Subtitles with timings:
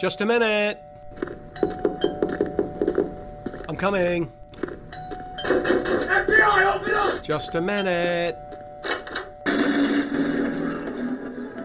[0.00, 0.80] Just a minute.
[3.68, 4.32] I'm coming.
[5.44, 7.22] FBI, open up!
[7.22, 8.34] Just a minute.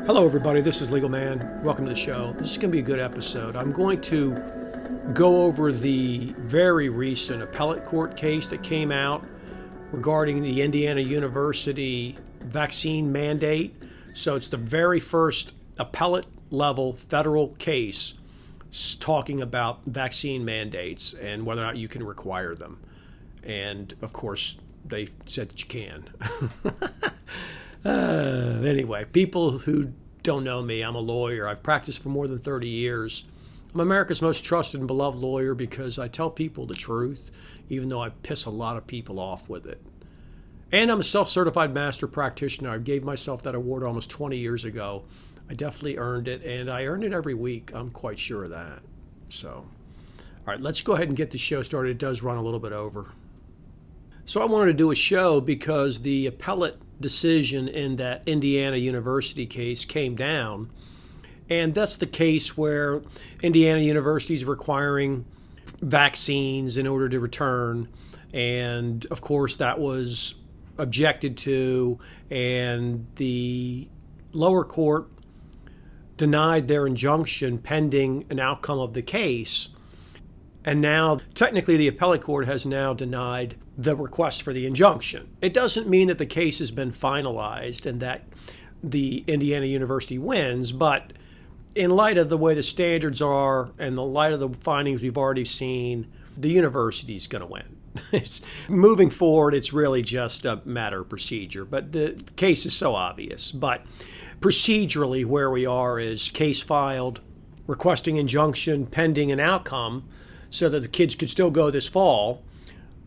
[0.05, 0.59] Hello, everybody.
[0.59, 1.61] This is Legal Man.
[1.63, 2.33] Welcome to the show.
[2.33, 3.55] This is going to be a good episode.
[3.55, 4.33] I'm going to
[5.13, 9.25] go over the very recent appellate court case that came out
[9.93, 13.81] regarding the Indiana University vaccine mandate.
[14.13, 18.15] So it's the very first appellate level federal case
[18.99, 22.79] talking about vaccine mandates and whether or not you can require them.
[23.43, 26.09] And of course, they said that you can.
[27.85, 29.93] uh, anyway, people who
[30.23, 31.47] don't know me, I'm a lawyer.
[31.47, 33.23] I've practiced for more than 30 years.
[33.73, 37.31] I'm America's most trusted and beloved lawyer because I tell people the truth,
[37.69, 39.81] even though I piss a lot of people off with it.
[40.71, 42.71] And I'm a self certified master practitioner.
[42.71, 45.03] I gave myself that award almost 20 years ago.
[45.49, 47.71] I definitely earned it, and I earn it every week.
[47.73, 48.79] I'm quite sure of that.
[49.29, 49.65] So, all
[50.45, 51.91] right, let's go ahead and get the show started.
[51.91, 53.11] It does run a little bit over.
[54.25, 59.45] So, I wanted to do a show because the appellate decision in that Indiana University
[59.45, 60.71] case came down.
[61.49, 63.03] And that's the case where
[63.43, 65.25] Indiana University is requiring
[65.81, 67.87] vaccines in order to return.
[68.33, 70.35] And of course, that was
[70.77, 71.99] objected to,
[72.31, 73.87] and the
[74.33, 75.07] lower court
[76.17, 79.69] denied their injunction pending an outcome of the case.
[80.63, 85.35] And now, technically, the appellate court has now denied the request for the injunction.
[85.41, 88.23] It doesn't mean that the case has been finalized and that
[88.81, 91.13] the Indiana University wins, but
[91.75, 95.17] in light of the way the standards are and the light of the findings we've
[95.17, 97.63] already seen, the university is going to win.
[98.11, 99.53] It's moving forward.
[99.53, 103.51] It's really just a matter of procedure, but the case is so obvious.
[103.51, 103.85] But
[104.45, 107.19] procedurally, where we are is case filed,
[107.65, 110.07] requesting injunction pending an outcome,
[110.51, 112.43] so that the kids could still go this fall.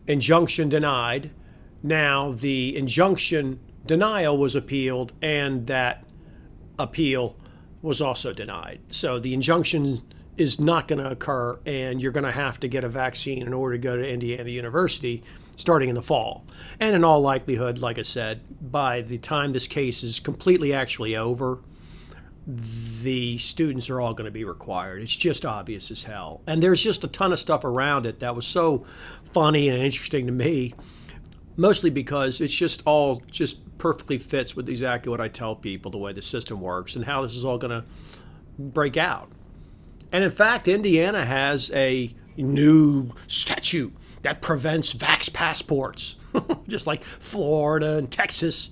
[0.05, 1.31] Injunction denied.
[1.81, 6.03] Now the injunction denial was appealed, and that
[6.77, 7.37] appeal
[7.81, 8.81] was also denied.
[8.89, 10.01] So the injunction
[10.35, 13.53] is not going to occur, and you're going to have to get a vaccine in
[13.53, 15.23] order to go to Indiana University
[15.59, 16.45] starting in the fall.
[16.79, 18.39] And in all likelihood, like I said,
[18.71, 21.59] by the time this case is completely actually over,
[22.47, 25.01] the students are all going to be required.
[25.01, 26.41] It's just obvious as hell.
[26.47, 28.85] And there's just a ton of stuff around it that was so
[29.25, 30.73] funny and interesting to me,
[31.57, 35.97] mostly because it's just all just perfectly fits with exactly what I tell people the
[35.97, 37.85] way the system works and how this is all going to
[38.57, 39.29] break out.
[40.11, 46.15] And in fact, Indiana has a new statute that prevents vax passports,
[46.67, 48.71] just like Florida and Texas.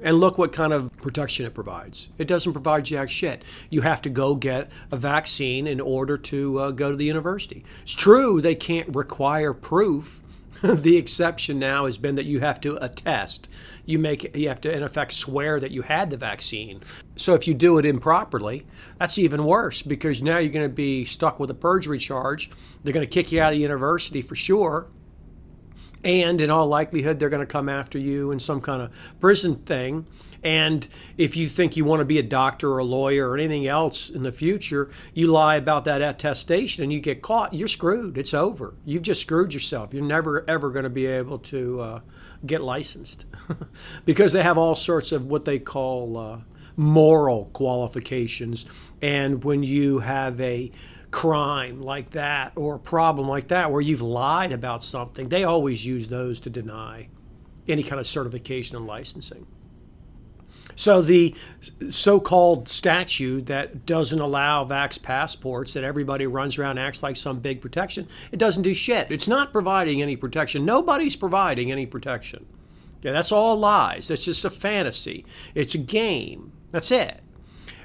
[0.00, 2.08] And look what kind of protection it provides.
[2.18, 3.42] It doesn't provide jack shit.
[3.68, 7.64] You have to go get a vaccine in order to uh, go to the university.
[7.82, 10.20] It's true they can't require proof.
[10.62, 13.48] the exception now has been that you have to attest.
[13.84, 16.82] You make you have to in effect swear that you had the vaccine.
[17.16, 18.66] So if you do it improperly,
[18.98, 22.50] that's even worse because now you're going to be stuck with a perjury charge.
[22.82, 24.88] They're going to kick you out of the university for sure
[26.04, 29.56] and in all likelihood they're going to come after you in some kind of prison
[29.56, 30.06] thing
[30.42, 33.66] and if you think you want to be a doctor or a lawyer or anything
[33.66, 38.18] else in the future you lie about that attestation and you get caught you're screwed
[38.18, 38.74] it's over.
[38.84, 39.94] You've just screwed yourself.
[39.94, 42.00] You're never ever going to be able to uh,
[42.44, 43.24] get licensed.
[44.04, 46.38] Because they have all sorts of what they call uh,
[46.76, 48.66] moral qualifications.
[49.02, 50.70] And when you have a
[51.10, 55.84] crime like that or a problem like that where you've lied about something, they always
[55.84, 57.08] use those to deny
[57.66, 59.46] any kind of certification and licensing.
[60.78, 61.34] So the
[61.88, 67.60] so-called statute that doesn't allow vax passports that everybody runs around acts like some big
[67.60, 69.10] protection, it doesn't do shit.
[69.10, 70.64] It's not providing any protection.
[70.64, 72.46] Nobody's providing any protection.
[73.00, 74.06] That's all lies.
[74.06, 75.24] That's just a fantasy.
[75.52, 76.52] It's a game.
[76.70, 77.22] That's it.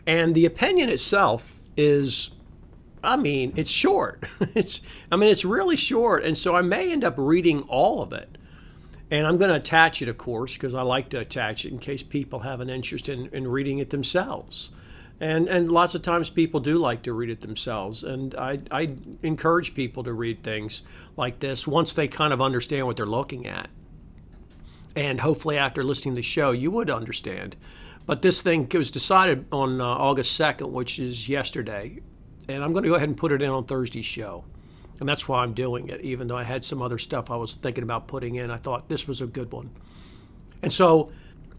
[0.06, 2.30] And the opinion itself is
[3.04, 4.24] I mean, it's short.
[4.54, 4.82] It's
[5.12, 8.33] I mean, it's really short, and so I may end up reading all of it.
[9.14, 11.78] And I'm going to attach it, of course, because I like to attach it in
[11.78, 14.72] case people have an interest in, in reading it themselves.
[15.20, 18.96] And and lots of times people do like to read it themselves, and I I
[19.22, 20.82] encourage people to read things
[21.16, 23.70] like this once they kind of understand what they're looking at.
[24.96, 27.56] And hopefully, after listening to the show, you would understand.
[28.08, 32.00] But this thing was decided on uh, August 2nd, which is yesterday,
[32.50, 34.44] and I'm going to go ahead and put it in on Thursday's show.
[35.00, 37.56] And that's why I'm doing it, even though I had some other stuff I was
[37.56, 38.52] thinking about putting in.
[38.52, 39.72] I thought this was a good one.
[40.62, 41.12] And so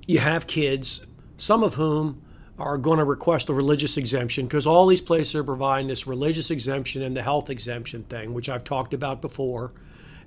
[0.06, 1.04] you have kids,
[1.36, 2.22] some of whom
[2.58, 6.50] are going to request a religious exemption because all these places are providing this religious
[6.50, 9.72] exemption and the health exemption thing, which I've talked about before.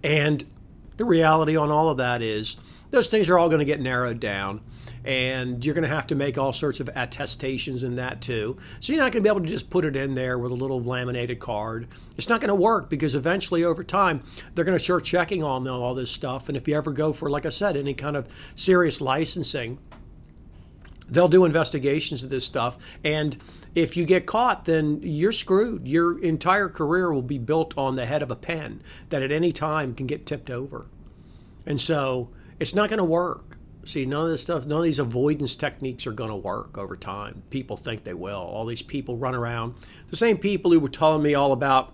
[0.04, 0.44] And
[0.98, 2.58] the reality on all of that is
[2.92, 4.62] those things are all going to get narrowed down
[5.08, 8.58] and you're going to have to make all sorts of attestations in that too.
[8.82, 10.56] So you're not going to be able to just put it in there with a
[10.56, 11.88] little laminated card.
[12.18, 14.22] It's not going to work because eventually, over time,
[14.54, 16.50] they're going to start checking on all this stuff.
[16.50, 19.78] And if you ever go for, like I said, any kind of serious licensing,
[21.08, 22.78] they'll do investigations of this stuff.
[23.02, 23.38] And
[23.76, 25.88] if you get caught, then you're screwed.
[25.88, 29.54] Your entire career will be built on the head of a pen that at any
[29.54, 30.88] time can get tipped over.
[31.66, 33.47] And so it's not going to work.
[33.88, 36.98] See, none of this stuff, none of these avoidance techniques are going to work over
[36.98, 37.44] time.
[37.50, 38.36] People think they will.
[38.36, 39.76] All these people run around.
[40.10, 41.94] The same people who were telling me all about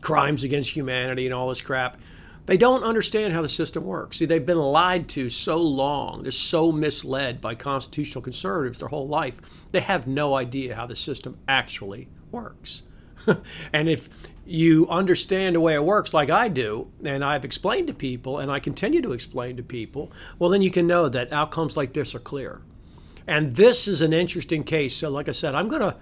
[0.00, 1.98] crimes against humanity and all this crap,
[2.46, 4.16] they don't understand how the system works.
[4.16, 6.22] See, they've been lied to so long.
[6.22, 9.42] They're so misled by constitutional conservatives their whole life.
[9.72, 12.82] They have no idea how the system actually works.
[13.74, 14.08] and if
[14.48, 18.50] you understand the way it works like I do, and I've explained to people, and
[18.50, 22.14] I continue to explain to people, well, then you can know that outcomes like this
[22.14, 22.62] are clear.
[23.26, 24.96] And this is an interesting case.
[24.96, 25.96] So, like I said, I'm going to.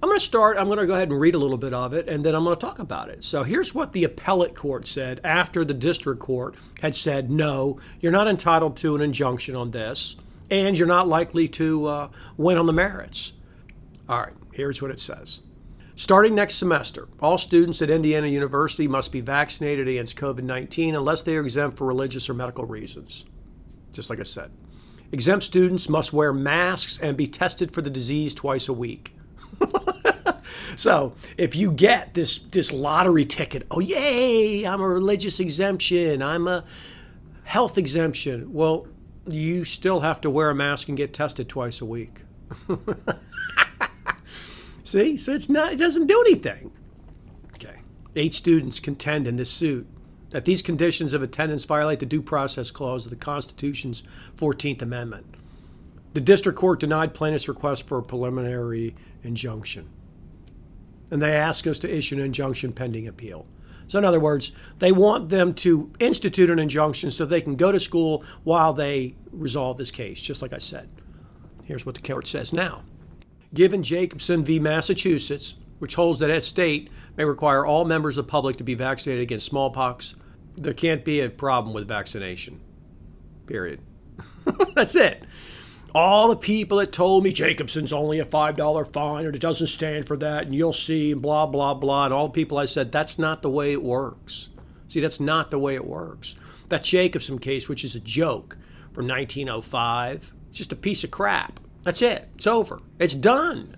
[0.00, 0.58] I'm going to start.
[0.58, 2.44] I'm going to go ahead and read a little bit of it, and then I'm
[2.44, 3.24] going to talk about it.
[3.24, 8.12] So, here's what the appellate court said after the district court had said, no, you're
[8.12, 10.14] not entitled to an injunction on this,
[10.50, 13.32] and you're not likely to uh, win on the merits.
[14.08, 15.40] All right, here's what it says.
[15.98, 21.22] Starting next semester, all students at Indiana University must be vaccinated against COVID 19 unless
[21.22, 23.24] they are exempt for religious or medical reasons.
[23.92, 24.52] Just like I said.
[25.10, 29.16] Exempt students must wear masks and be tested for the disease twice a week.
[30.76, 36.46] so if you get this this lottery ticket, oh yay, I'm a religious exemption, I'm
[36.46, 36.64] a
[37.42, 38.52] health exemption.
[38.52, 38.86] Well,
[39.26, 42.20] you still have to wear a mask and get tested twice a week.
[44.88, 46.70] See, so it's not, it doesn't do anything.
[47.56, 47.80] Okay.
[48.16, 49.86] Eight students contend in this suit
[50.30, 54.02] that these conditions of attendance violate the due process clause of the Constitution's
[54.38, 55.26] 14th Amendment.
[56.14, 59.90] The district court denied plaintiff's request for a preliminary injunction.
[61.10, 63.44] And they ask us to issue an injunction pending appeal.
[63.88, 67.72] So, in other words, they want them to institute an injunction so they can go
[67.72, 70.88] to school while they resolve this case, just like I said.
[71.66, 72.84] Here's what the court says now
[73.54, 74.58] given Jacobson v.
[74.58, 78.74] Massachusetts, which holds that a state may require all members of the public to be
[78.74, 80.14] vaccinated against smallpox,
[80.56, 82.60] there can't be a problem with vaccination.
[83.46, 83.80] Period.
[84.74, 85.24] That's it.
[85.94, 90.06] All the people that told me Jacobson's only a $5 fine or it doesn't stand
[90.06, 92.04] for that and you'll see and blah, blah, blah.
[92.06, 94.50] And all the people I said, that's not the way it works.
[94.88, 96.34] See, that's not the way it works.
[96.68, 98.58] That Jacobson case, which is a joke
[98.92, 101.60] from 1905, it's just a piece of crap.
[101.88, 102.28] That's it.
[102.34, 102.82] It's over.
[102.98, 103.74] It's done.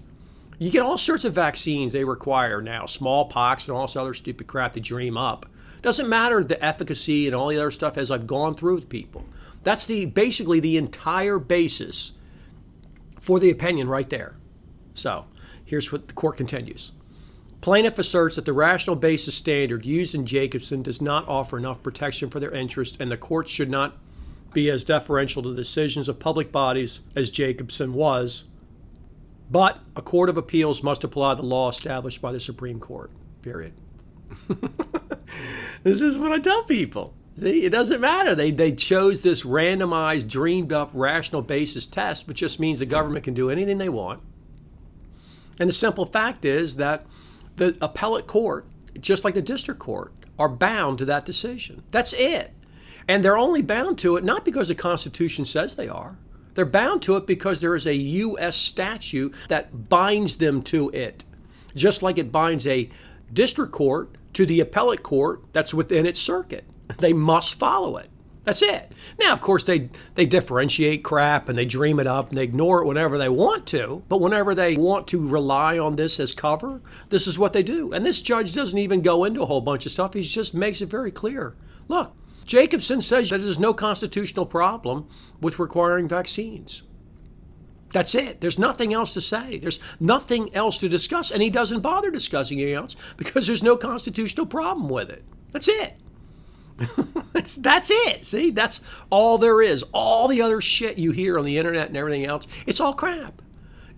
[0.58, 4.48] You get all sorts of vaccines they require now, smallpox and all this other stupid
[4.48, 5.46] crap they dream up.
[5.80, 9.26] Doesn't matter the efficacy and all the other stuff as I've gone through with people.
[9.62, 12.10] That's the basically the entire basis
[13.20, 14.34] for the opinion right there.
[14.92, 15.26] So
[15.64, 16.90] here's what the court continues.
[17.60, 22.28] Plaintiff asserts that the rational basis standard used in Jacobson does not offer enough protection
[22.28, 23.98] for their interest, and the court should not
[24.52, 28.44] be as deferential to decisions of public bodies as Jacobson was,
[29.50, 33.11] but a court of appeals must apply the law established by the Supreme Court.
[33.43, 33.72] Period.
[35.82, 37.15] this is what I tell people.
[37.39, 38.34] See, it doesn't matter.
[38.34, 43.24] They, they chose this randomized, dreamed up, rational basis test, which just means the government
[43.24, 44.20] can do anything they want.
[45.58, 47.06] And the simple fact is that
[47.56, 48.67] the appellate court,
[49.01, 51.82] just like the district court, are bound to that decision.
[51.91, 52.53] That's it.
[53.10, 56.17] And they're only bound to it not because the Constitution says they are.
[56.55, 58.55] They're bound to it because there is a U.S.
[58.55, 61.24] statute that binds them to it,
[61.74, 62.88] just like it binds a
[63.32, 66.64] district court to the appellate court that's within its circuit.
[66.98, 68.10] They must follow it.
[68.44, 68.93] That's it.
[69.19, 72.81] Now, of course, they they differentiate crap and they dream it up and they ignore
[72.81, 74.05] it whenever they want to.
[74.08, 77.93] But whenever they want to rely on this as cover, this is what they do.
[77.93, 80.14] And this judge doesn't even go into a whole bunch of stuff.
[80.14, 81.56] He just makes it very clear.
[81.88, 82.14] Look,
[82.44, 85.09] Jacobson says that there's no constitutional problem
[85.41, 86.82] with requiring vaccines.
[87.93, 88.41] That's it.
[88.41, 89.59] There's nothing else to say.
[89.59, 91.31] There's nothing else to discuss.
[91.31, 95.25] And he doesn't bother discussing anything else because there's no constitutional problem with it.
[95.53, 95.97] That's it.
[97.32, 98.25] that's, that's it.
[98.25, 98.81] See, that's
[99.11, 99.85] all there is.
[99.93, 103.43] All the other shit you hear on the internet and everything else, it's all crap.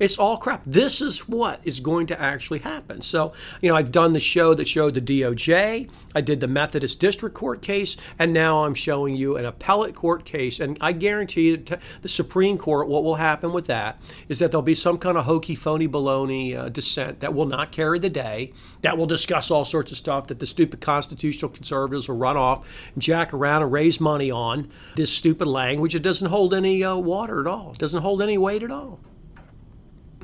[0.02, 0.62] It's all crap.
[0.66, 3.02] This is what is going to actually happen.
[3.02, 6.98] So, you know, I've done the show that showed the DOJ, I did the Methodist
[6.98, 10.58] District Court case, and now I'm showing you an appellate court case.
[10.58, 13.96] And I guarantee that the Supreme Court, what will happen with that
[14.28, 17.70] is that there'll be some kind of hokey, phony, baloney uh, dissent that will not
[17.70, 22.08] carry the day, that will discuss all sorts of stuff that the stupid constitutional conservatives
[22.08, 24.68] will run off and jack around and raise money on.
[24.96, 28.36] This stupid language, it doesn't hold any uh, water at all, it doesn't hold any
[28.36, 28.98] weight at all.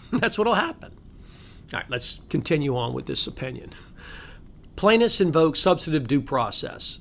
[0.13, 0.97] That's what'll happen.
[1.73, 3.71] All right, let's continue on with this opinion.
[4.77, 7.01] Plaintiffs invoke substantive due process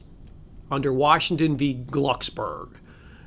[0.69, 1.85] under Washington v.
[1.89, 2.71] Glucksberg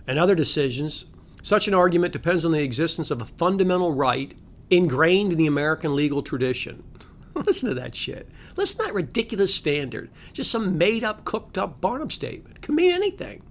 [0.07, 1.07] and other decisions.
[1.43, 4.35] Such an argument depends on the existence of a fundamental right
[4.69, 6.83] ingrained in the American legal tradition.
[7.35, 8.29] Listen to that shit.
[8.57, 10.11] Listen to that ridiculous standard.
[10.33, 12.61] Just some made up, cooked up Barnum statement.
[12.61, 13.43] Can mean anything.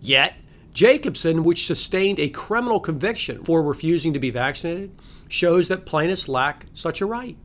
[0.00, 0.34] Yet,
[0.72, 4.92] Jacobson, which sustained a criminal conviction for refusing to be vaccinated,
[5.28, 7.36] shows that plaintiffs lack such a right.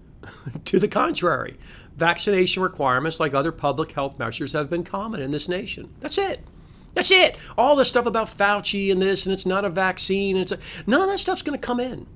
[0.64, 1.58] to the contrary,
[1.96, 5.94] vaccination requirements, like other public health measures, have been common in this nation.
[6.00, 6.44] That's it.
[6.94, 7.36] That's it.
[7.56, 10.36] All this stuff about Fauci and this, and it's not a vaccine.
[10.36, 12.06] And it's a, none of that stuff's going to come in.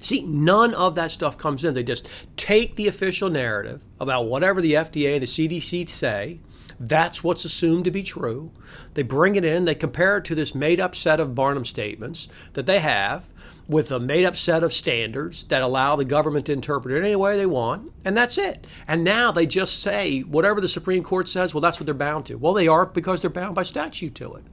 [0.00, 1.74] See, none of that stuff comes in.
[1.74, 2.06] They just
[2.36, 6.40] take the official narrative about whatever the FDA and the CDC say.
[6.80, 8.52] That's what's assumed to be true.
[8.94, 12.28] They bring it in, they compare it to this made up set of Barnum statements
[12.52, 13.28] that they have,
[13.68, 17.14] with a made up set of standards that allow the government to interpret it any
[17.14, 18.66] way they want, and that's it.
[18.88, 22.26] And now they just say whatever the Supreme Court says, well, that's what they're bound
[22.26, 22.36] to.
[22.36, 24.44] Well, they are because they're bound by statute to it.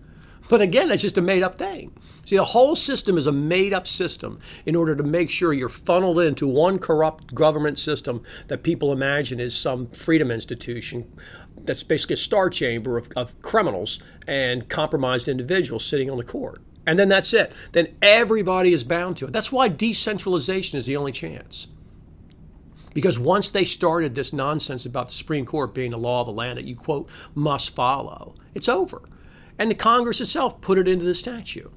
[0.49, 1.91] But again, it's just a made up thing.
[2.25, 5.69] See, the whole system is a made up system in order to make sure you're
[5.69, 11.11] funneled into one corrupt government system that people imagine is some freedom institution
[11.55, 16.61] that's basically a star chamber of, of criminals and compromised individuals sitting on the court.
[16.87, 17.51] And then that's it.
[17.71, 19.33] Then everybody is bound to it.
[19.33, 21.67] That's why decentralization is the only chance.
[22.93, 26.31] Because once they started this nonsense about the Supreme Court being the law of the
[26.31, 29.01] land that you, quote, must follow, it's over.
[29.59, 31.73] And the Congress itself put it into the statute.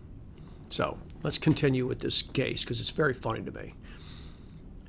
[0.69, 3.75] So let's continue with this case because it's very funny to me.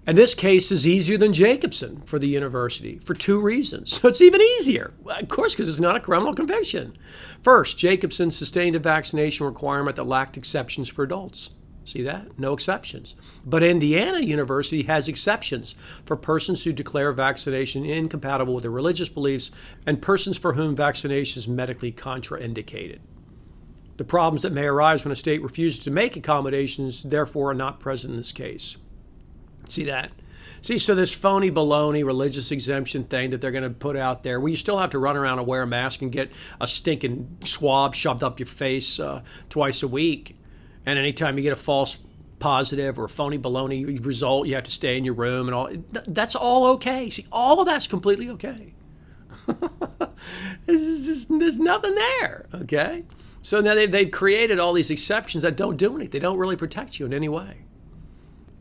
[0.10, 3.94] And this case is easier than Jacobson for the university for two reasons.
[4.02, 6.98] So it's even easier, of course, because it's not a criminal conviction.
[7.44, 11.52] First, Jacobson sustained a vaccination requirement that lacked exceptions for adults.
[11.86, 12.40] See that?
[12.40, 13.16] No exceptions.
[13.46, 15.76] But Indiana University has exceptions
[16.06, 19.52] for persons who declare vaccination incompatible with their religious beliefs
[19.86, 22.98] and persons for whom vaccination is medically contraindicated.
[23.98, 27.80] The problems that may arise when a state refuses to make accommodations, therefore, are not
[27.80, 28.78] present in this case.
[29.72, 30.12] See that?
[30.62, 34.40] See, so this phony baloney religious exemption thing that they're going to put out there,
[34.40, 37.38] where you still have to run around and wear a mask and get a stinking
[37.44, 40.38] swab shoved up your face uh, twice a week,
[40.86, 42.00] and anytime you get a false
[42.40, 45.70] positive or a phony baloney result, you have to stay in your room and all.
[46.08, 47.10] That's all okay.
[47.10, 48.74] See, all of that's completely okay.
[50.68, 52.48] just, there's nothing there.
[52.54, 53.04] Okay.
[53.42, 56.12] So now they've, they've created all these exceptions that don't do anything.
[56.12, 57.64] They don't really protect you in any way.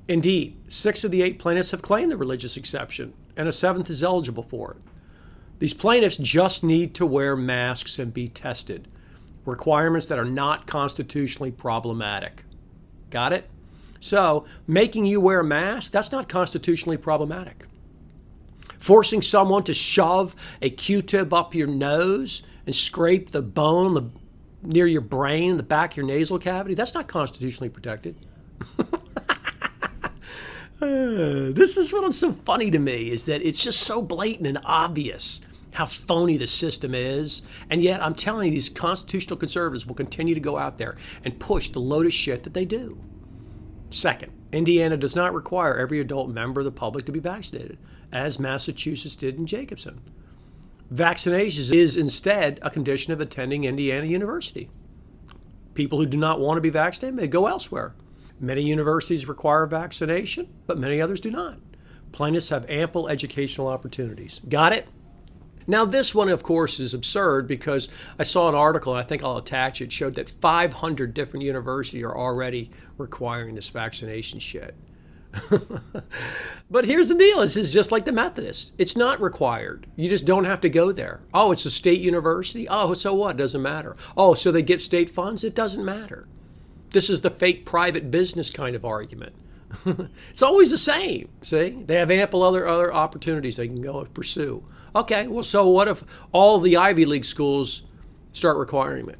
[0.09, 4.03] Indeed, six of the eight plaintiffs have claimed the religious exception, and a seventh is
[4.03, 4.79] eligible for it.
[5.59, 8.89] These plaintiffs just need to wear masks and be tested,
[9.45, 12.45] requirements that are not constitutionally problematic.
[13.11, 13.51] Got it?
[14.01, 17.67] So, making you wear a mask, that's not constitutionally problematic.
[18.79, 24.11] Forcing someone to shove a Q tip up your nose and scrape the bone the,
[24.63, 28.15] near your brain, the back of your nasal cavity, that's not constitutionally protected.
[30.81, 35.41] This is what's so funny to me is that it's just so blatant and obvious
[35.73, 37.43] how phony the system is.
[37.69, 41.41] And yet, I'm telling you, these constitutional conservatives will continue to go out there and
[41.41, 43.01] push the load of shit that they do.
[43.91, 47.79] Second, Indiana does not require every adult member of the public to be vaccinated,
[48.13, 50.01] as Massachusetts did in Jacobson.
[50.91, 54.71] Vaccination is instead a condition of attending Indiana University.
[55.75, 57.95] People who do not want to be vaccinated may go elsewhere.
[58.41, 61.59] Many universities require vaccination, but many others do not.
[62.13, 64.41] Plaintiffs have ample educational opportunities.
[64.49, 64.89] Got it?
[65.67, 69.23] Now, this one, of course, is absurd because I saw an article, and I think
[69.23, 74.75] I'll attach it, showed that 500 different universities are already requiring this vaccination shit.
[76.71, 78.73] but here's the deal this is just like the Methodists.
[78.79, 79.87] It's not required.
[79.95, 81.21] You just don't have to go there.
[81.35, 82.67] Oh, it's a state university?
[82.67, 83.37] Oh, so what?
[83.37, 83.95] Doesn't matter.
[84.17, 85.45] Oh, so they get state funds?
[85.45, 86.27] It doesn't matter.
[86.91, 89.35] This is the fake private business kind of argument.
[90.31, 91.29] it's always the same.
[91.43, 94.65] See, they have ample other other opportunities they can go and pursue.
[94.95, 96.03] Okay, well, so what if
[96.33, 97.83] all the Ivy League schools
[98.33, 99.19] start requiring it?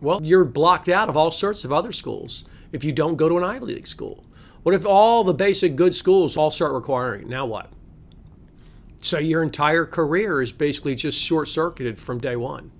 [0.00, 2.44] Well, you're blocked out of all sorts of other schools.
[2.70, 4.24] if you don't go to an Ivy League school?
[4.62, 7.22] What if all the basic good schools all start requiring?
[7.22, 7.28] It?
[7.28, 7.72] Now what?
[9.00, 12.70] So your entire career is basically just short circuited from day one.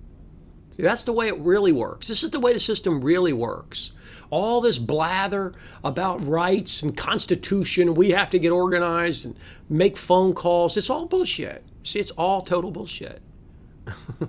[0.73, 2.08] See, that's the way it really works.
[2.08, 3.92] This is the way the system really works.
[4.30, 9.37] All this blather about rights and constitution, we have to get organized and
[9.68, 11.64] make phone calls, it's all bullshit.
[11.82, 13.23] See, it's all total bullshit.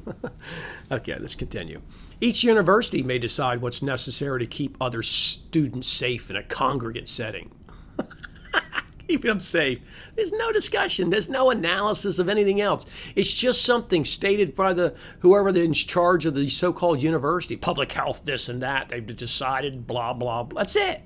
[0.91, 1.81] okay, let's continue.
[2.21, 7.51] Each university may decide what's necessary to keep other students safe in a congregate setting.
[9.19, 9.79] keeping them safe.
[10.15, 11.09] There's no discussion.
[11.09, 12.85] There's no analysis of anything else.
[13.15, 18.21] It's just something stated by the whoever in charge of the so-called university, public health,
[18.23, 18.89] this and that.
[18.89, 20.43] They've decided, blah blah.
[20.43, 20.61] blah.
[20.61, 21.01] That's it.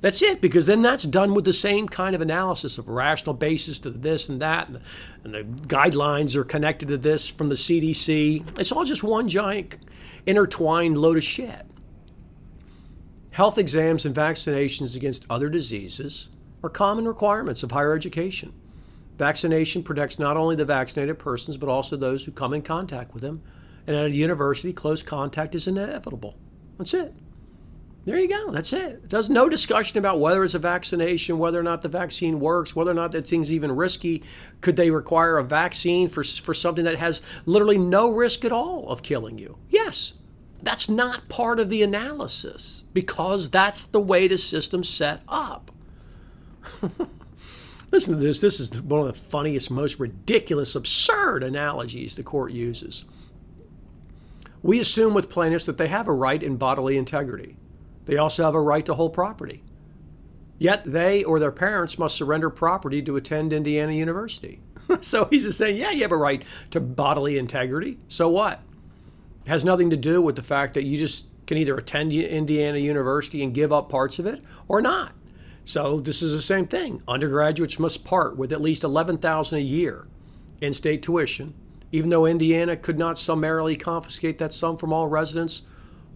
[0.00, 3.78] That's it, because then that's done with the same kind of analysis of rational basis
[3.80, 4.82] to this and that, and the,
[5.24, 8.58] and the guidelines are connected to this from the CDC.
[8.58, 9.76] It's all just one giant
[10.26, 11.66] intertwined load of shit.
[13.32, 16.28] Health exams and vaccinations against other diseases
[16.62, 18.52] are common requirements of higher education.
[19.18, 23.22] Vaccination protects not only the vaccinated persons, but also those who come in contact with
[23.22, 23.42] them.
[23.86, 26.36] And at a university, close contact is inevitable.
[26.78, 27.14] That's it.
[28.06, 28.50] There you go.
[28.50, 29.10] That's it.
[29.10, 32.90] There's no discussion about whether it's a vaccination, whether or not the vaccine works, whether
[32.90, 34.22] or not that thing's even risky.
[34.62, 38.88] Could they require a vaccine for, for something that has literally no risk at all
[38.88, 39.58] of killing you?
[39.68, 40.14] Yes.
[40.62, 45.69] That's not part of the analysis because that's the way the system's set up.
[47.90, 48.40] Listen to this.
[48.40, 53.04] This is one of the funniest, most ridiculous, absurd analogies the court uses.
[54.62, 57.56] We assume with plaintiffs that they have a right in bodily integrity.
[58.04, 59.62] They also have a right to hold property.
[60.58, 64.60] Yet they or their parents must surrender property to attend Indiana University.
[65.00, 67.98] so he's just saying, yeah, you have a right to bodily integrity.
[68.08, 68.60] So what?
[69.46, 72.78] It has nothing to do with the fact that you just can either attend Indiana
[72.78, 75.12] University and give up parts of it or not.
[75.64, 77.02] So this is the same thing.
[77.06, 80.06] Undergraduates must part with at least 11,000 a year
[80.60, 81.54] in state tuition,
[81.92, 85.62] even though Indiana could not summarily confiscate that sum from all residents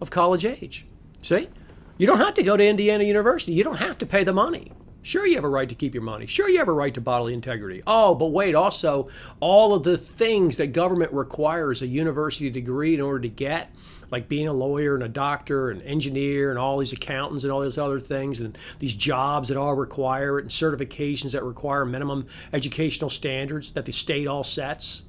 [0.01, 0.85] of college age.
[1.21, 1.49] See?
[1.97, 3.53] You don't have to go to Indiana University.
[3.53, 4.73] You don't have to pay the money.
[5.01, 6.25] Sure, you have a right to keep your money.
[6.25, 7.83] Sure, you have a right to bodily integrity.
[7.85, 9.07] Oh, but wait, also,
[9.39, 13.69] all of the things that government requires a university degree in order to get
[14.15, 17.59] like being a lawyer and a doctor and engineer and all these accountants and all
[17.59, 22.25] these other things and these jobs that all require it and certifications that require minimum
[22.53, 25.03] educational standards that the state all sets.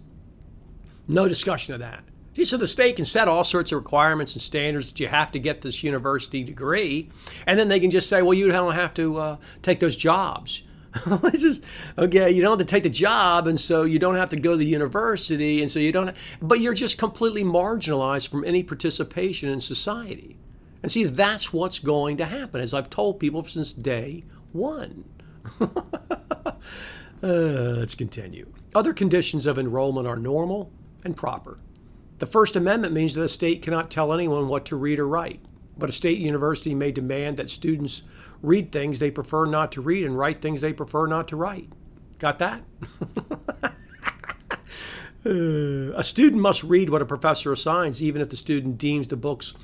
[1.07, 2.03] No discussion of that.
[2.35, 5.31] See, so the state can set all sorts of requirements and standards that you have
[5.31, 7.09] to get this university degree,
[7.47, 10.65] and then they can just say, well, you don't have to uh, take those jobs.
[11.25, 11.65] it's just
[11.99, 12.31] okay.
[12.31, 14.57] You don't have to take the job, and so you don't have to go to
[14.57, 16.15] the university, and so you don't.
[16.41, 20.37] But you're just completely marginalized from any participation in society.
[20.83, 25.05] And see, that's what's going to happen, as I've told people since day one.
[25.61, 25.71] uh,
[27.23, 28.53] let's continue.
[28.75, 30.71] Other conditions of enrollment are normal
[31.05, 31.59] and proper.
[32.19, 35.41] The First Amendment means that a state cannot tell anyone what to read or write,
[35.77, 38.03] but a state university may demand that students
[38.47, 41.69] read things they prefer not to read and write things they prefer not to write.
[42.19, 42.63] Got that?
[45.97, 49.55] a student must read what a professor assigns, even if the student deems the books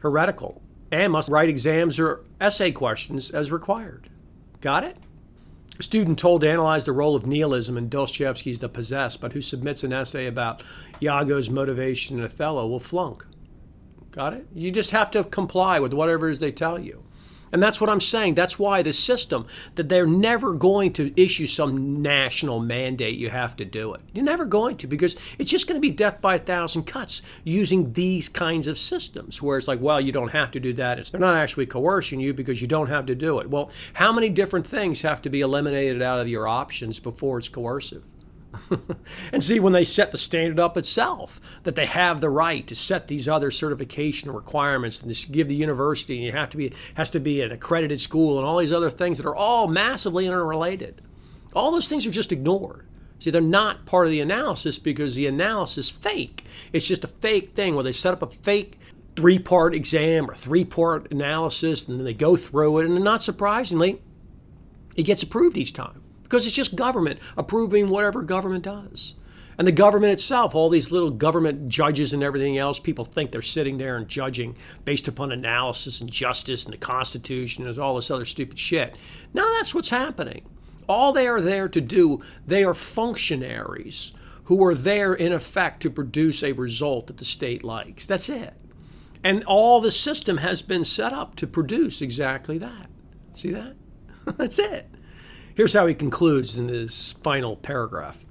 [0.00, 4.10] heretical, and must write exams or essay questions as required.
[4.60, 4.96] Got it?
[5.78, 9.40] A student told to analyze the role of nihilism in Dostoevsky's The Possessed, but who
[9.40, 10.62] submits an essay about
[11.00, 13.24] Iago's motivation in Othello will flunk.
[14.10, 14.46] Got it?
[14.52, 17.04] You just have to comply with whatever it is they tell you.
[17.52, 18.34] And that's what I'm saying.
[18.34, 23.56] That's why the system, that they're never going to issue some national mandate you have
[23.56, 24.00] to do it.
[24.12, 27.22] You're never going to because it's just going to be death by a thousand cuts
[27.44, 30.98] using these kinds of systems where it's like, well, you don't have to do that.
[30.98, 33.50] It's, they're not actually coercing you because you don't have to do it.
[33.50, 37.48] Well, how many different things have to be eliminated out of your options before it's
[37.48, 38.04] coercive?
[39.32, 42.74] and see when they set the standard up itself that they have the right to
[42.74, 46.72] set these other certification requirements and to give the university and you have to be
[46.94, 50.26] has to be an accredited school and all these other things that are all massively
[50.26, 51.00] interrelated.
[51.54, 52.86] All those things are just ignored.
[53.18, 56.44] See they're not part of the analysis because the analysis is fake.
[56.72, 58.78] It's just a fake thing where they set up a fake
[59.16, 63.22] three part exam or three part analysis and then they go through it and not
[63.22, 64.00] surprisingly
[64.96, 65.99] it gets approved each time
[66.30, 69.14] because it's just government approving whatever government does.
[69.58, 73.42] And the government itself, all these little government judges and everything else, people think they're
[73.42, 78.12] sitting there and judging based upon analysis and justice and the Constitution and all this
[78.12, 78.94] other stupid shit.
[79.34, 80.46] Now that's what's happening.
[80.88, 84.12] All they are there to do, they are functionaries
[84.44, 88.06] who are there in effect to produce a result that the state likes.
[88.06, 88.54] That's it.
[89.22, 92.86] And all the system has been set up to produce exactly that.
[93.34, 93.74] See that?
[94.36, 94.88] That's it.
[95.54, 98.24] Here's how he concludes in his final paragraph.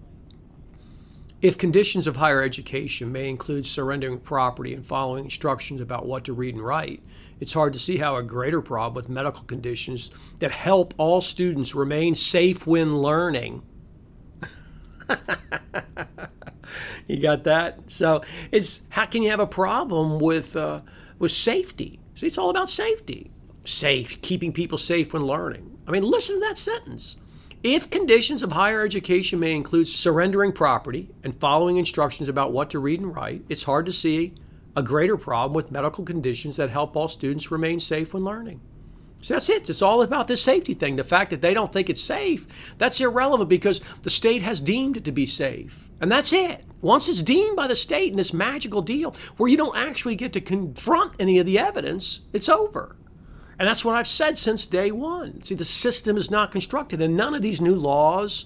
[1.42, 6.34] If conditions of higher education may include surrendering property and following instructions about what to
[6.34, 7.02] read and write,
[7.40, 11.74] it's hard to see how a greater problem with medical conditions that help all students
[11.74, 13.62] remain safe when learning.
[17.08, 17.90] you got that?
[17.90, 20.82] So it's how can you have a problem with uh,
[21.18, 22.02] with safety?
[22.16, 23.32] See, it's all about safety.
[23.64, 25.79] Safe, keeping people safe when learning.
[25.90, 27.18] I mean, listen to that sentence.
[27.64, 32.80] If conditions of higher education may include surrendering property and following instructions about what to
[32.80, 34.36] read and write, it's hard to see
[34.76, 38.62] a greater problem with medical conditions that help all students remain safe when learning.
[39.22, 39.68] So that's it.
[39.68, 40.96] It's all about this safety thing.
[40.96, 44.96] The fact that they don't think it's safe, that's irrelevant because the state has deemed
[44.96, 45.90] it to be safe.
[46.00, 46.66] And that's it.
[46.82, 50.34] Once it's deemed by the state in this magical deal where you don't actually get
[50.34, 52.96] to confront any of the evidence, it's over.
[53.60, 55.42] And that's what I've said since day one.
[55.42, 58.46] See, the system is not constructed, and none of these new laws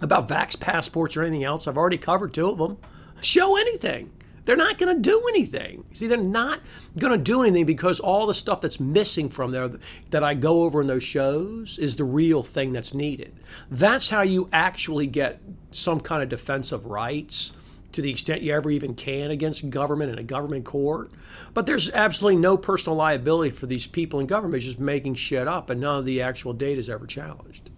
[0.00, 2.78] about vax passports or anything else, I've already covered two of them,
[3.20, 4.12] show anything.
[4.44, 5.84] They're not going to do anything.
[5.92, 6.60] See, they're not
[6.96, 9.72] going to do anything because all the stuff that's missing from there
[10.10, 13.40] that I go over in those shows is the real thing that's needed.
[13.72, 15.40] That's how you actually get
[15.72, 17.50] some kind of defense of rights
[17.96, 21.10] to the extent you ever even can against government in a government court.
[21.54, 25.70] But there's absolutely no personal liability for these people in government just making shit up,
[25.70, 27.70] and none of the actual data is ever challenged.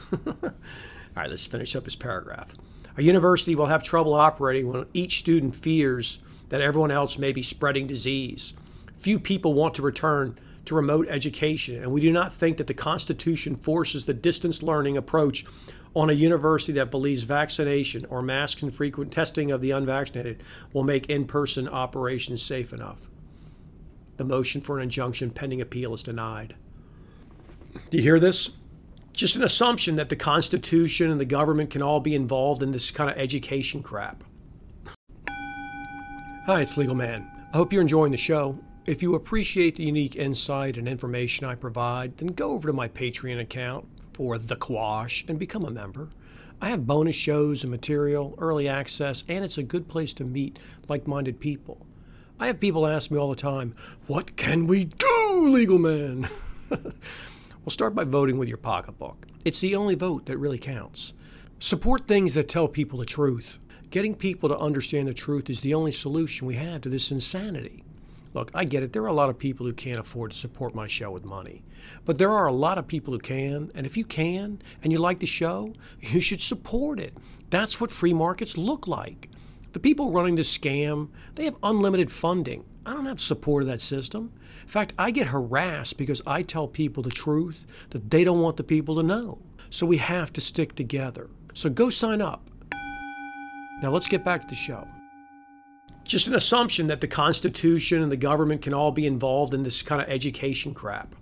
[0.12, 0.52] All
[1.14, 2.54] right, let's finish up this paragraph.
[2.96, 7.42] A university will have trouble operating when each student fears that everyone else may be
[7.42, 8.54] spreading disease.
[8.96, 12.74] Few people want to return to remote education, and we do not think that the
[12.74, 15.44] Constitution forces the distance learning approach
[15.94, 20.84] on a university that believes vaccination or masks and frequent testing of the unvaccinated will
[20.84, 23.08] make in person operations safe enough.
[24.16, 26.54] The motion for an injunction pending appeal is denied.
[27.90, 28.50] Do you hear this?
[29.12, 32.90] just an assumption that the Constitution and the government can all be involved in this
[32.90, 34.24] kind of education crap.
[36.46, 37.30] Hi, it's Legal Man.
[37.52, 38.58] I hope you're enjoying the show.
[38.86, 42.88] If you appreciate the unique insight and information I provide, then go over to my
[42.88, 46.10] Patreon account for The Quash and become a member.
[46.60, 50.58] I have bonus shows and material, early access, and it's a good place to meet
[50.88, 51.86] like minded people.
[52.38, 53.74] I have people ask me all the time,
[54.06, 56.28] What can we do, legal man?
[57.64, 59.28] Well, start by voting with your pocketbook.
[59.44, 61.12] It's the only vote that really counts.
[61.60, 63.60] Support things that tell people the truth.
[63.90, 67.84] Getting people to understand the truth is the only solution we have to this insanity.
[68.34, 68.92] Look, I get it.
[68.92, 71.62] There are a lot of people who can't afford to support my show with money.
[72.04, 73.70] But there are a lot of people who can.
[73.74, 77.14] And if you can and you like the show, you should support it.
[77.50, 79.28] That's what free markets look like.
[79.72, 82.64] The people running this scam, they have unlimited funding.
[82.84, 84.32] I don't have support of that system.
[84.62, 88.56] In fact, I get harassed because I tell people the truth that they don't want
[88.56, 89.38] the people to know.
[89.70, 91.30] So we have to stick together.
[91.54, 92.48] So go sign up.
[93.82, 94.86] Now let's get back to the show.
[96.04, 99.82] Just an assumption that the Constitution and the government can all be involved in this
[99.82, 101.14] kind of education crap.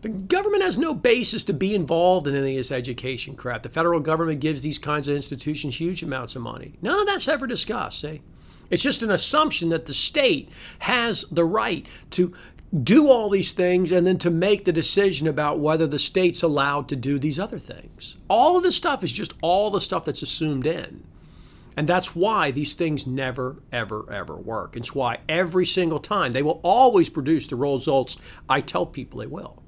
[0.00, 3.62] The government has no basis to be involved in any of this education crap.
[3.62, 6.74] The federal government gives these kinds of institutions huge amounts of money.
[6.80, 8.22] None of that's ever discussed, see?
[8.70, 10.50] It's just an assumption that the state
[10.80, 12.34] has the right to
[12.84, 16.88] do all these things and then to make the decision about whether the state's allowed
[16.88, 18.16] to do these other things.
[18.28, 21.02] All of this stuff is just all the stuff that's assumed in.
[21.78, 24.76] And that's why these things never, ever, ever work.
[24.76, 28.16] It's why every single time they will always produce the results
[28.48, 29.62] I tell people they will.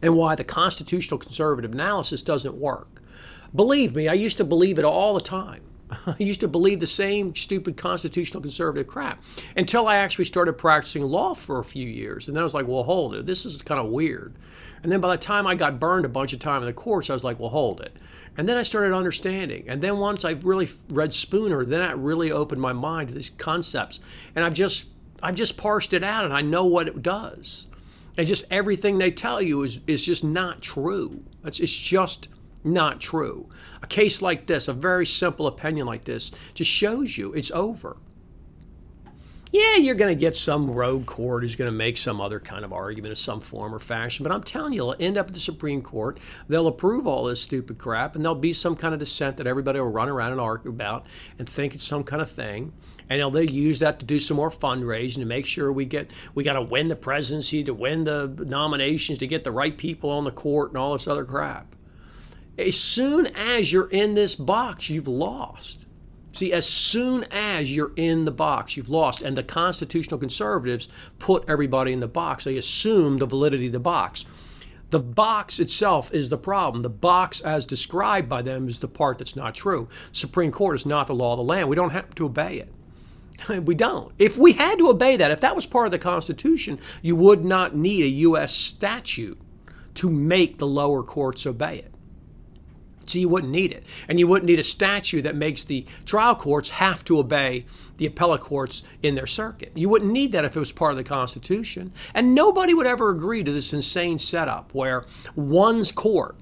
[0.00, 3.02] And why the constitutional conservative analysis doesn't work.
[3.54, 5.60] Believe me, I used to believe it all the time.
[6.06, 9.22] I used to believe the same stupid constitutional conservative crap
[9.58, 12.28] until I actually started practicing law for a few years.
[12.28, 13.26] And then I was like, well, hold it.
[13.26, 14.34] This is kind of weird.
[14.82, 17.10] And then by the time I got burned a bunch of time in the courts,
[17.10, 17.96] I was like, well, hold it.
[18.36, 19.64] And then I started understanding.
[19.68, 23.30] And then once I really read Spooner, then that really opened my mind to these
[23.30, 24.00] concepts.
[24.34, 24.88] And I've just
[25.22, 27.66] I've just parsed it out and I know what it does.
[28.16, 31.22] And just everything they tell you is, is just not true.
[31.44, 32.28] It's, it's just
[32.62, 33.48] not true.
[33.82, 37.96] A case like this, a very simple opinion like this, just shows you it's over.
[39.54, 42.64] Yeah, you're going to get some rogue court who's going to make some other kind
[42.64, 45.32] of argument in some form or fashion, but I'm telling you, it'll end up at
[45.32, 46.18] the Supreme Court.
[46.48, 49.78] They'll approve all this stupid crap, and there'll be some kind of dissent that everybody
[49.78, 51.06] will run around and argue about
[51.38, 52.72] and think it's some kind of thing.
[53.08, 56.42] And they'll use that to do some more fundraising to make sure we get we
[56.42, 60.24] got to win the presidency, to win the nominations, to get the right people on
[60.24, 61.76] the court, and all this other crap.
[62.58, 65.83] As soon as you're in this box, you've lost.
[66.34, 69.22] See, as soon as you're in the box, you've lost.
[69.22, 70.88] And the constitutional conservatives
[71.20, 72.42] put everybody in the box.
[72.42, 74.26] They assume the validity of the box.
[74.90, 76.82] The box itself is the problem.
[76.82, 79.88] The box, as described by them, is the part that's not true.
[80.10, 81.68] Supreme Court is not the law of the land.
[81.68, 82.72] We don't have to obey it.
[83.64, 84.12] We don't.
[84.18, 87.44] If we had to obey that, if that was part of the Constitution, you would
[87.44, 88.54] not need a U.S.
[88.54, 89.40] statute
[89.96, 91.93] to make the lower courts obey it.
[93.06, 93.84] So you wouldn't need it.
[94.08, 98.06] And you wouldn't need a statute that makes the trial courts have to obey the
[98.06, 99.72] appellate courts in their circuit.
[99.74, 101.92] You wouldn't need that if it was part of the Constitution.
[102.14, 106.36] And nobody would ever agree to this insane setup where one's court,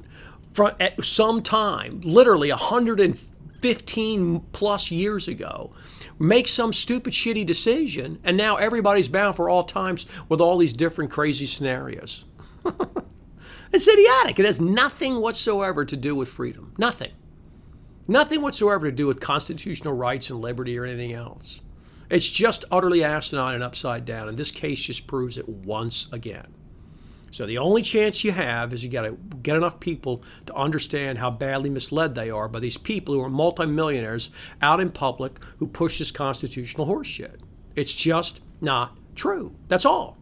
[0.59, 5.73] at some time, literally 115 plus years ago,
[6.19, 10.73] makes some stupid, shitty decision, and now everybody's bound for all times with all these
[10.73, 12.25] different crazy scenarios.
[13.73, 14.39] It's idiotic.
[14.39, 16.75] It has nothing whatsoever to do with freedom.
[16.79, 17.13] Nothing.
[18.07, 21.63] Nothing whatsoever to do with constitutional rights and liberty or anything else.
[22.11, 24.29] It's just utterly asinine and upside down.
[24.29, 26.49] And this case just proves it once again.
[27.31, 31.17] So the only chance you have is you got to get enough people to understand
[31.17, 34.29] how badly misled they are by these people who are multimillionaires
[34.61, 37.37] out in public who push this constitutional horseshit.
[37.75, 39.57] It's just not true.
[39.69, 40.19] That's all.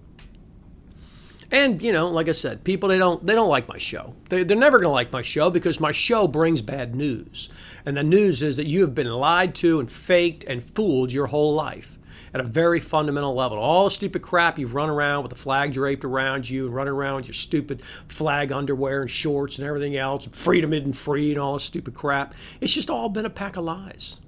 [1.51, 4.15] And you know, like I said, people they don't they don't like my show.
[4.29, 7.49] They, they're never going to like my show because my show brings bad news,
[7.85, 11.27] and the news is that you have been lied to and faked and fooled your
[11.27, 11.99] whole life
[12.33, 13.59] at a very fundamental level.
[13.59, 16.95] All the stupid crap you've run around with the flag draped around you and running
[16.95, 21.41] around with your stupid flag underwear and shorts and everything else, freedom isn't free and
[21.41, 22.35] all this stupid crap.
[22.61, 24.19] It's just all been a pack of lies.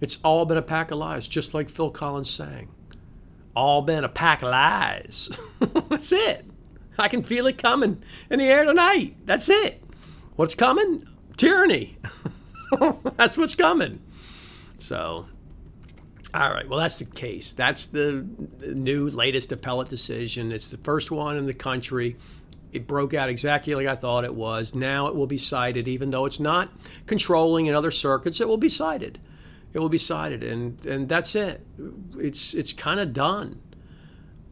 [0.00, 2.68] It's all been a pack of lies, just like Phil Collins sang
[3.54, 5.30] all been a pack of lies.
[5.88, 6.44] That's it.
[6.98, 9.16] I can feel it coming in the air tonight.
[9.24, 9.82] That's it.
[10.36, 11.06] What's coming?
[11.36, 11.96] Tyranny.
[13.16, 14.00] that's what's coming.
[14.78, 15.26] So,
[16.34, 16.68] all right.
[16.68, 17.54] Well, that's the case.
[17.54, 18.26] That's the
[18.66, 20.52] new latest appellate decision.
[20.52, 22.16] It's the first one in the country.
[22.72, 24.74] It broke out exactly like I thought it was.
[24.74, 26.70] Now it will be cited, even though it's not
[27.06, 29.18] controlling in other circuits, it will be cited
[29.72, 31.64] it will be cited, and and that's it.
[32.18, 33.60] It's it's kind of done.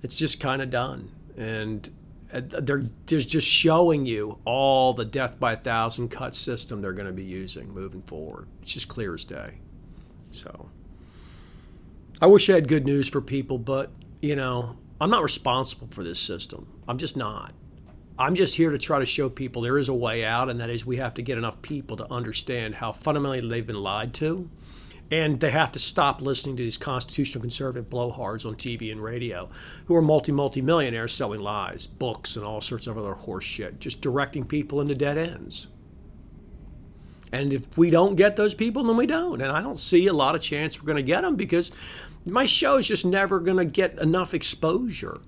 [0.02, 1.90] It's just kind of done, and
[2.30, 7.06] they're, they're just showing you all the death by a thousand cut system they're going
[7.06, 8.48] to be using moving forward.
[8.62, 9.54] It's just clear as day.
[10.30, 10.68] So
[12.20, 16.04] I wish I had good news for people, but you know I'm not responsible for
[16.04, 16.66] this system.
[16.86, 17.54] I'm just not.
[18.20, 20.70] I'm just here to try to show people there is a way out, and that
[20.70, 24.50] is we have to get enough people to understand how fundamentally they've been lied to
[25.10, 29.48] and they have to stop listening to these constitutional conservative blowhards on TV and radio
[29.86, 33.80] who are multi multi millionaires selling lies, books, and all sorts of other horse shit,
[33.80, 35.68] just directing people into dead ends.
[37.32, 39.40] And if we don't get those people, then we don't.
[39.40, 41.70] And I don't see a lot of chance we're going to get them because
[42.26, 45.20] my show is just never going to get enough exposure.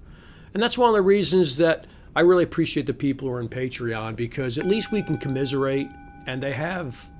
[0.52, 3.48] And that's one of the reasons that I really appreciate the people who are on
[3.48, 5.88] Patreon because at least we can commiserate
[6.26, 7.10] and they have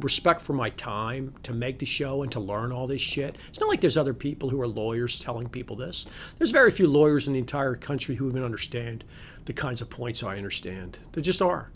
[0.00, 3.36] respect for my time to make the show and to learn all this shit.
[3.48, 6.06] It's not like there's other people who are lawyers telling people this.
[6.38, 9.04] There's very few lawyers in the entire country who even understand
[9.44, 10.98] the kinds of points I understand.
[11.12, 11.70] There just are.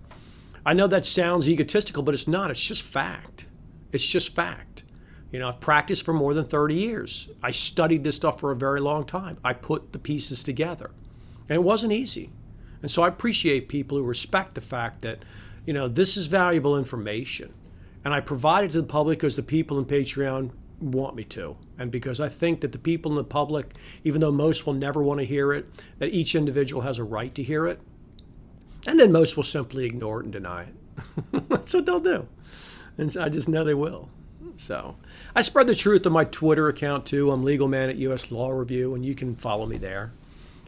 [0.66, 2.50] I know that sounds egotistical, but it's not.
[2.50, 3.46] It's just fact.
[3.92, 4.83] It's just fact.
[5.31, 7.28] You know, I've practiced for more than 30 years.
[7.42, 9.38] I studied this stuff for a very long time.
[9.44, 10.90] I put the pieces together.
[11.48, 12.31] And it wasn't easy.
[12.83, 15.24] And so I appreciate people who respect the fact that,
[15.66, 17.52] you know, this is valuable information
[18.04, 21.56] and I provide it to the public because the people in Patreon want me to.
[21.78, 25.02] And because I think that the people in the public, even though most will never
[25.02, 25.66] want to hear it,
[25.98, 27.80] that each individual has a right to hear it.
[28.87, 30.74] And then most will simply ignore it and deny it.
[31.48, 32.28] That's what they'll do.
[32.96, 34.08] And so I just know they will.
[34.56, 34.96] So
[35.37, 37.30] I spread the truth on my Twitter account too.
[37.30, 40.12] I'm Legal Man at US Law Review, and you can follow me there.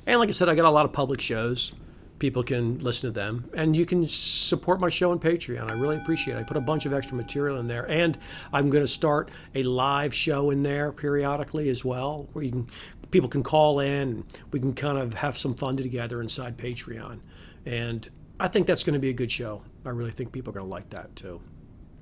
[0.07, 1.73] And like I said, I got a lot of public shows
[2.21, 3.51] people can listen to them.
[3.55, 5.69] And you can support my show on patreon.
[5.69, 6.41] I really appreciate it.
[6.41, 7.91] I put a bunch of extra material in there.
[7.91, 8.17] And
[8.53, 12.67] i'm going to start a live show in there periodically as well where you can
[13.11, 17.19] people can call in we can kind of have some fun together inside patreon.
[17.67, 19.63] And i think that's going to be a good show.
[19.85, 21.41] I really think people are going to like that too.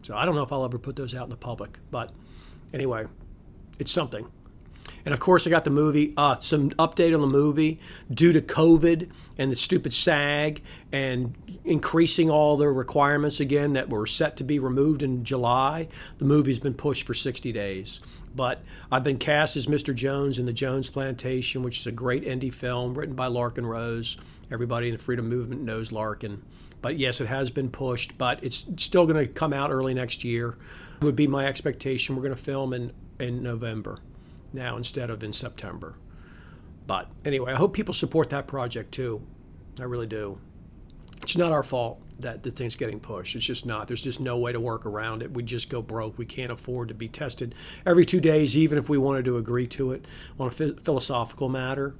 [0.02, 2.12] So i don't know if i'll ever put those out in the public but
[2.74, 3.06] anyway
[3.78, 4.26] it's something.
[5.04, 7.80] And of course, I got the movie, uh, some update on the movie.
[8.12, 10.60] Due to COVID and the stupid SAG
[10.92, 15.88] and increasing all the requirements again that were set to be removed in July.
[16.18, 18.00] The movie's been pushed for 60 days.
[18.34, 19.94] But I've been cast as Mr.
[19.94, 24.16] Jones in The Jones Plantation, which is a great indie film written by Larken Rose.
[24.50, 26.42] Everybody in the freedom movement knows Larkin.
[26.80, 30.24] But yes, it has been pushed, but it's still going to come out early next
[30.24, 30.56] year.
[31.00, 32.16] Would be my expectation.
[32.16, 33.98] We're going to film in, in November
[34.52, 35.94] now instead of in September.
[36.88, 39.22] But anyway, I hope people support that project too.
[39.78, 40.40] I really do.
[41.22, 43.36] It's not our fault that the thing's getting pushed.
[43.36, 43.86] It's just not.
[43.86, 45.30] There's just no way to work around it.
[45.30, 46.16] We just go broke.
[46.16, 49.66] We can't afford to be tested every two days, even if we wanted to agree
[49.68, 50.06] to it
[50.40, 51.94] on a philosophical matter.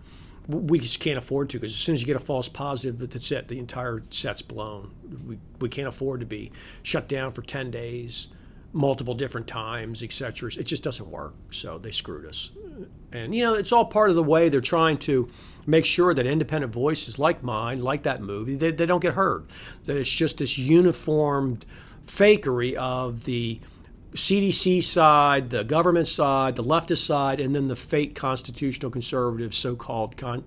[0.48, 3.31] We just can't afford to because as soon as you get a false positive, that's
[3.31, 3.48] it.
[3.48, 4.94] The entire set's blown.
[5.27, 6.51] We, we can't afford to be
[6.83, 8.29] shut down for 10 days,
[8.73, 10.51] multiple different times, etc.
[10.59, 11.35] It just doesn't work.
[11.51, 12.51] So they screwed us.
[13.13, 15.29] And, you know, it's all part of the way they're trying to
[15.67, 19.47] make sure that independent voices like mine, like that movie, they, they don't get heard.
[19.85, 21.65] That it's just this uniformed
[22.07, 23.61] fakery of the
[24.13, 29.77] CDC side, the government side, the leftist side, and then the fake constitutional conservative so
[29.77, 30.45] called con-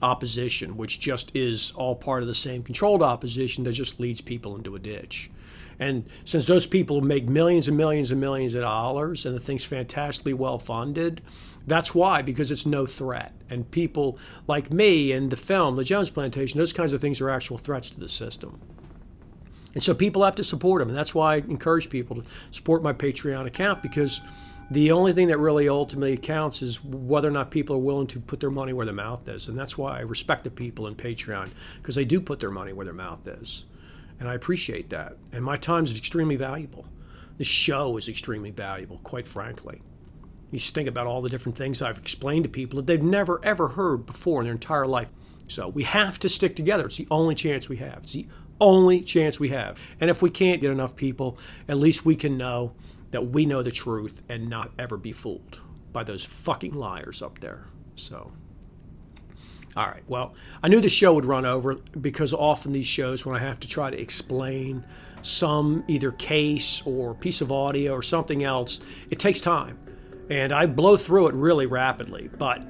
[0.00, 4.56] opposition, which just is all part of the same controlled opposition that just leads people
[4.56, 5.30] into a ditch.
[5.78, 9.64] And since those people make millions and millions and millions of dollars and the thing's
[9.64, 11.22] fantastically well funded,
[11.66, 13.32] that's why, because it's no threat.
[13.48, 17.30] And people like me and the film, The Jones Plantation, those kinds of things are
[17.30, 18.60] actual threats to the system.
[19.74, 20.88] And so people have to support them.
[20.88, 24.20] And that's why I encourage people to support my Patreon account because
[24.70, 28.20] the only thing that really ultimately counts is whether or not people are willing to
[28.20, 29.48] put their money where their mouth is.
[29.48, 32.72] And that's why I respect the people in Patreon because they do put their money
[32.72, 33.64] where their mouth is.
[34.22, 35.16] And I appreciate that.
[35.32, 36.86] And my time is extremely valuable.
[37.38, 39.82] The show is extremely valuable, quite frankly.
[40.52, 43.70] You think about all the different things I've explained to people that they've never ever
[43.70, 45.08] heard before in their entire life.
[45.48, 46.86] So we have to stick together.
[46.86, 48.04] It's the only chance we have.
[48.04, 48.28] It's the
[48.60, 49.76] only chance we have.
[50.00, 52.76] And if we can't get enough people, at least we can know
[53.10, 55.58] that we know the truth and not ever be fooled
[55.92, 57.66] by those fucking liars up there.
[57.96, 58.30] So,
[59.76, 60.02] all right.
[60.06, 63.58] Well, I knew the show would run over because often these shows, when I have
[63.60, 64.84] to try to explain
[65.22, 68.80] some either case or piece of audio or something else,
[69.10, 69.78] it takes time
[70.30, 72.30] and I blow through it really rapidly.
[72.38, 72.62] But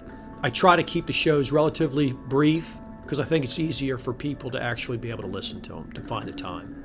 [0.43, 4.51] I try to keep the shows relatively brief because I think it's easier for people
[4.51, 6.79] to actually be able to listen to them, to find the time.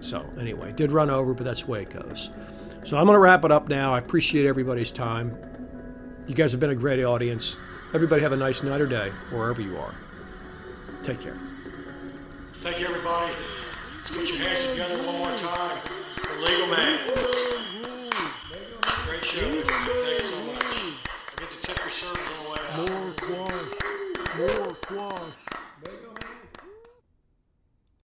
[0.00, 2.30] So, anyway, did run over, but that's the way it goes.
[2.84, 3.92] So, I'm going to wrap it up now.
[3.92, 5.36] I appreciate everybody's time.
[6.26, 7.56] You guys have been a great audience.
[7.94, 9.94] Everybody have a nice night or day, wherever you are.
[11.02, 11.38] Take care.
[12.60, 13.32] Thank you, everybody.
[13.96, 15.78] Let's put your hands together one more time
[16.12, 16.98] for Legal Man.
[19.06, 19.62] Great show.
[19.62, 20.64] Thanks so much.
[21.32, 22.90] Forget to check your servers on the way out.
[22.90, 23.78] More quash.
[24.36, 25.47] More quash.